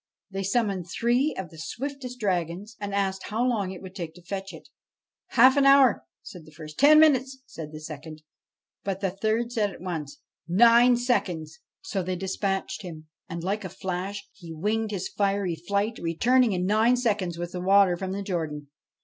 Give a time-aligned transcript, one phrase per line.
[0.31, 4.23] They summoned three of the swiftest dragons and asked how long it would take to
[4.23, 4.67] fetch it.
[5.27, 6.79] 'Half an hour I' said the first.
[6.79, 8.23] 'Ten minutes!' said the second;
[8.83, 10.17] but the third said at once,'
[10.47, 15.55] Nine seconds 1' So they dispatched him; and, like a flash, he winged his fiery
[15.55, 18.69] flight, returning in nine seconds with the water from the Jordan.